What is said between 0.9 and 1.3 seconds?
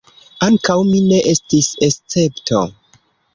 ne